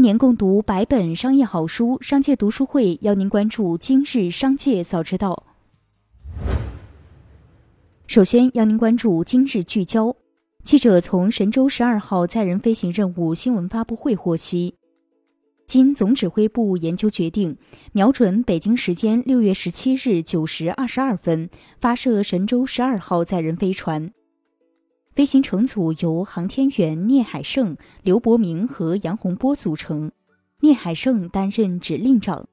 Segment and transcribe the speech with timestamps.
[0.00, 5.44] 年共读百本商业好书，商界读书会邀您关注今日商界早知道。
[8.06, 10.16] 首先，邀您关注今日聚焦。
[10.64, 14.74] 记者从神舟十二号载人飞行任务新闻发布会获悉，
[15.66, 17.56] 经总指挥部研究决定，
[17.92, 24.10] 瞄准北京时间六月十七日九时二十二分发射神舟十二号载人飞船。
[25.14, 30.10] 飞行乘组由航天员聂海胜、刘伯明和杨洪波组成，
[30.60, 32.46] 聂海胜担任指令长。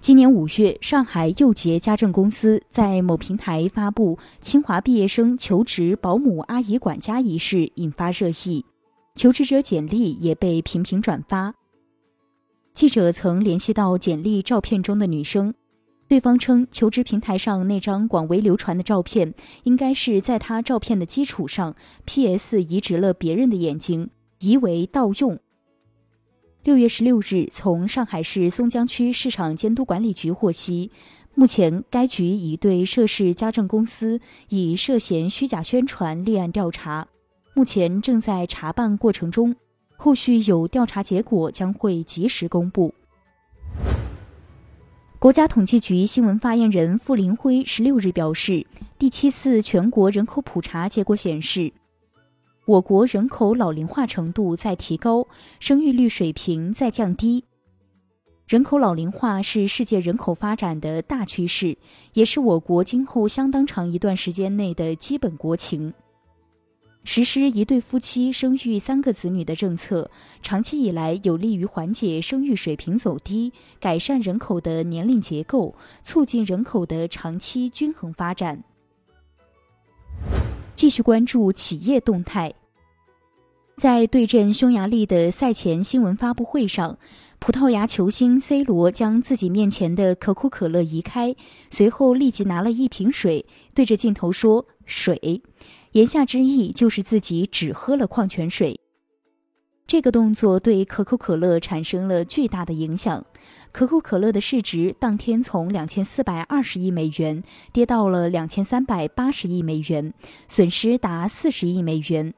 [0.00, 8.64] 今年五月，上海佑杰家政公司在某平台发布清华毕业生求职保姆、阿姨、管家一事，引发热议，
[9.14, 11.54] 求职者简历也被频频转发。
[12.72, 15.52] 记者曾联系到简历照片中的女生，
[16.06, 22.62] 对方称求职平台上那张广为流传的照片，应该是在他照片的基础上 P.S.
[22.62, 25.38] 移植了别人的眼睛，疑为盗用。
[26.62, 30.90] 六月十六日，从上海市松江区市场监督管理局获悉，
[31.34, 37.08] 目前该局已对涉事家政公司以涉嫌虚假宣传立案调查，
[37.54, 39.56] 目前正在查办过程中，
[39.96, 42.94] 后续有调查结果将会及时公布。
[45.24, 48.66] 国家统计局新闻发言人傅林辉十六日表示，
[48.98, 51.72] 第七次全国人口普查结果显示。
[52.66, 55.26] 我国人口老龄化程度在提高，
[55.60, 57.42] 生育率水平在降低。
[58.46, 61.74] 人口老龄化是世界人口发展的大趋势，
[62.12, 65.94] 也是我国今后相当长一段时间内的基本国情。
[67.04, 70.10] 实施一对夫妻生育三个子女的政策，
[70.42, 78.64] 长期以来有利于缓解生育水平走低，改善人口的年龄结构，促进人口的长期均衡发展。
[80.74, 82.52] 继续关注企业动态。
[83.76, 86.96] 在对阵匈牙利的赛前新闻发布会上，
[87.38, 91.34] 葡萄牙球星 C 罗将自己面前的可口可乐移开，
[91.70, 95.42] 随后立即拿了一瓶水，对着镜头说“水”，
[95.94, 98.80] 言下之意就是自己只喝了矿泉水。
[99.86, 103.24] 这个动作对可口可乐产生了巨大的影响，
[103.70, 107.40] 可口可乐的市值当天从两千四百二十亿美元
[107.72, 110.12] 跌到了两千三百八十亿美元，
[110.48, 112.34] 损失达四十亿美元。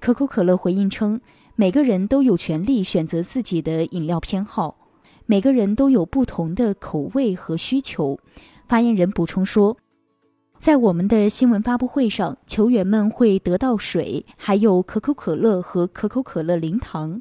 [0.00, 1.20] 可口可乐回应称，
[1.54, 4.76] 每个人都有权利选择自己的饮料偏好，
[5.26, 8.18] 每个人都有不同的口味和需求。
[8.66, 9.76] 发言人补充说。
[10.62, 17.20] 在我们的新闻发布会上，球员们会得到水，还有可口可乐和可口可乐零糖。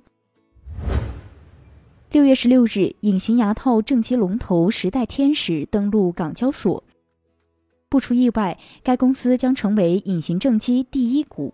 [2.11, 6.83] 六月十六日，隐形牙套正畸龙头时代天使登陆港交所，
[7.89, 11.51] 不出意外，该公司将成为隐形正畸第一股。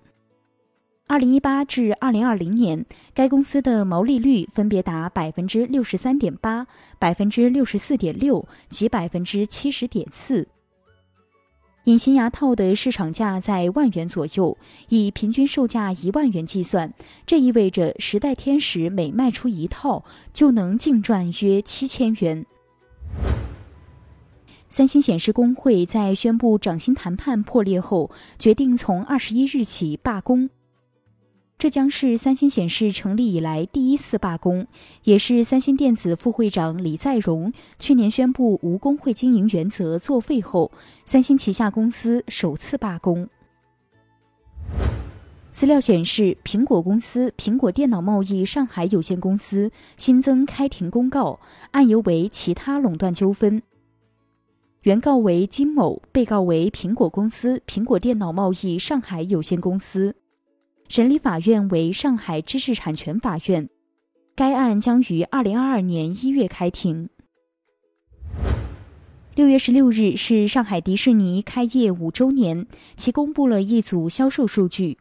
[1.08, 6.68] 二零一八至二零二零年，该公司的毛利率分别达百分之六十三点八、
[7.00, 10.46] 百分之六十四点六及百分之七十点四。
[11.88, 14.58] 隐形牙套的市场价在万元左右，
[14.90, 16.94] 以平均售价一万元计算，
[17.26, 20.04] 这意味着时代天使每卖出一套
[20.34, 22.46] 就能净赚约七千元。
[24.68, 30.50] 三星显示工会在宣布涨薪谈判破裂后，决定从二十一日起罢工。
[31.58, 34.68] 这将是三星显示成立以来第一次罢工，
[35.04, 40.72] 也是三星电子副会长李在镕去年宣布无工会经营原则作废后，
[41.04, 43.28] 三星旗下公司首次罢工。
[45.52, 51.40] 资料显示，苹果公司苹果电脑贸易上海有限公司新增开庭公告，
[51.72, 53.64] 案由为其他垄断纠纷，
[54.84, 60.16] 原告为金某，被告为苹果公司苹果电脑贸易上海有限公司。
[60.88, 63.70] 审理法院为上海知识产权法院，
[64.36, 67.10] 该案将于二零二二年一月开庭。
[69.36, 72.66] 六月十六日是上海迪士尼开业五周年，
[72.96, 74.98] 其公布了一组销售数据。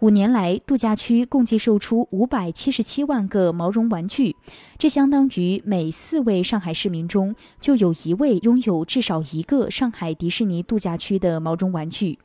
[0.00, 4.36] 五年来，度假区共计售出五百七十七万个毛绒玩具，
[4.78, 12.18] 这相当于每四位上海市民中就有一位拥有至少一个上海迪士尼度假区的毛绒玩具。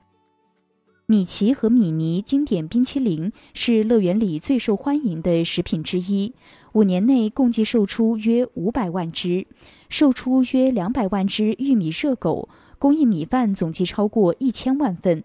[1.07, 6.33] 米奇和米妮经典冰淇淋是乐园里最受欢迎的食品之一，
[6.73, 9.45] 五年内共计售出约五百万只，
[9.87, 12.49] 售出约两百万只玉米热狗，
[12.79, 15.23] 供应米饭总计超过一千万份。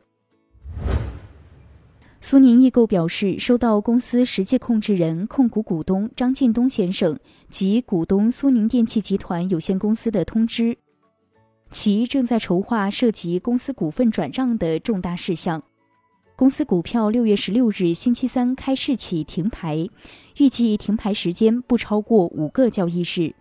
[2.20, 7.18] 苏宁易购表示，收到公司实际控制人、控股股东张近东先生
[7.48, 10.76] 及股东苏宁电器集团有限公司的通知，
[11.70, 15.62] 其正在筹划涉及公司股份转让的重大事项。
[16.40, 19.86] 公司股票六月十六日星期三开市起停牌，
[20.38, 23.34] 预计停牌时间不超过五个交易日。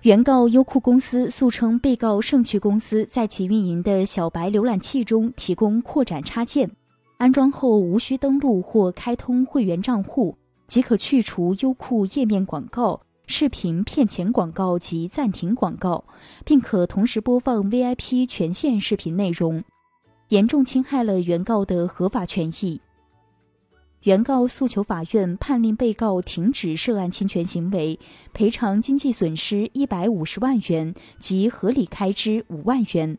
[0.00, 6.68] 原告优酷公司诉称，被告盛趣公司在其运营的小白浏览器中提供扩展插件，
[7.16, 10.36] 安装后无需登录或开通会员账户，
[10.66, 16.04] 即可去除优酷页面广告、视频骗钱广告及暂停广告，
[16.44, 19.62] 并可同时播放 VIP 全线视频内容。
[20.32, 22.80] 严重侵害了原告的合法权益。
[24.04, 28.00] 原告诉求法院判令被告停止涉案侵权行为，
[28.32, 33.18] 赔偿经济损失一百五十万元及合理开支五万元。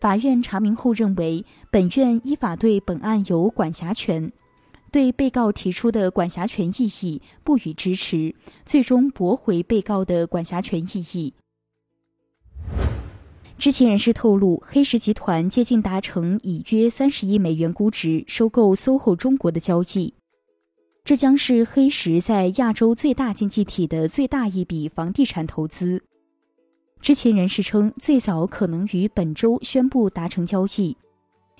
[0.00, 4.32] 法院查明后认为，本院依法对本案有管辖权，
[4.90, 8.34] 对被告提出的管辖权异议不予支持，
[8.64, 11.34] 最终驳回被告的管辖权异议。
[13.58, 20.14] 知情人士透露，黑石集团接近达成以约三十亿美元估值收购 SOHO 中国的交易，
[21.04, 26.00] 这将是黑石在亚洲最大经济体的最大一笔房地产投资。
[27.00, 30.96] 知情人士称，最早可能于本周宣布达成交易。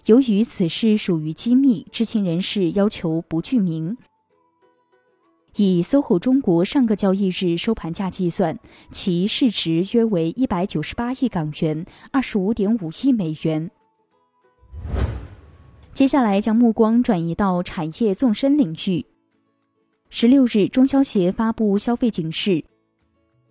[0.07, 3.97] 由于此事属于机密，知情人士要求不具名。
[5.57, 8.59] 以 SOHO 中国上个交易日收盘价计算，
[8.91, 13.71] 其市值约为一百九十八亿港元，二十五点五亿美元。
[15.93, 19.05] 接下来将目光转移到产业纵深领域。
[20.11, 22.65] 十六日，中消协发布消费警示：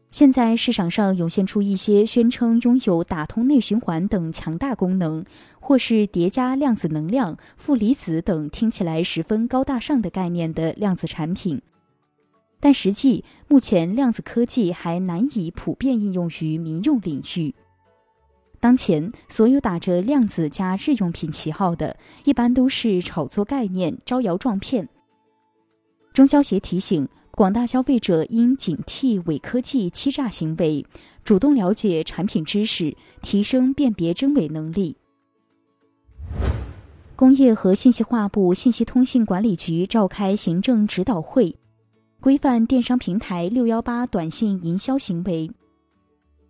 [0.09, 5.25] 现在市场上涌现出一些宣称拥有打通内循环等强大功能，
[5.59, 11.61] 或是叠加量子能量、负离子等听起来十分高大上的概念的量子产品。
[12.59, 17.53] 但实际，目前量子科技还难以普遍应用于民用领域。
[18.59, 24.89] 当前，所有打着量子加日用品旗号的，一般都是炒作概念、招摇撞骗。
[26.11, 30.83] 中消协提醒广大消费者应警惕伪科技欺诈行为，
[31.23, 34.97] 主动了解产品知识，提升辨别真伪能力。
[37.15, 41.55] 工业和信息化部信息通信管理局召开行政指导会。
[42.19, 45.49] 规范电商平台“六幺八”短信营销行为。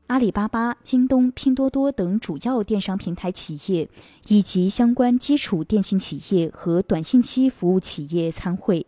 [0.08, 3.90] 阿里巴巴、京东、拼多多等主要电商平台企业
[4.30, 8.88] 以及相关基础电信企业和短信息服务企业参会。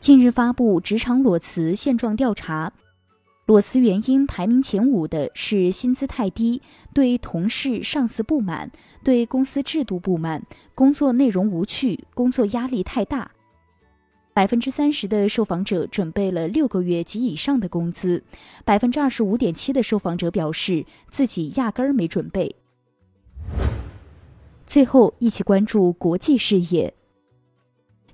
[0.00, 2.72] 近日发布职场裸辞现状调查，
[3.46, 6.60] 裸辞原因排名前五的是薪资太低、
[6.92, 8.72] 对同事、上司不满、
[9.04, 13.30] 对公司制度不满、工作内容无趣、工作压力太大。
[14.36, 18.22] 百分之三十的受访者准备了六个月及以上的工资，
[18.66, 22.54] 百分之二十五点七的受访者表示自己压根儿没准备。
[24.66, 26.92] 最后，一起关注国际视野。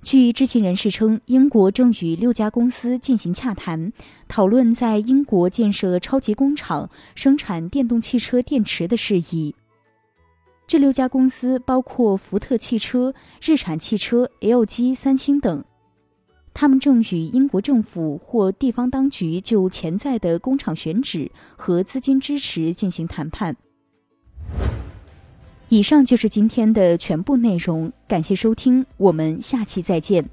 [0.00, 3.92] 据知情人士称，英国正与六家公司进行洽谈，
[4.28, 9.56] 讨论在英国建设超级工厂生产电动汽车电池的事宜。
[10.68, 13.12] 这六家公司包括福特汽车、
[13.44, 15.64] 日产汽车、LG、三星等。
[16.54, 23.56] 他们正与英国政府或地方当局就潜在的工厂选址和资金支持进行谈判。
[25.68, 30.28] 以上就是今天的全部内容，感谢收听，我们下期再见。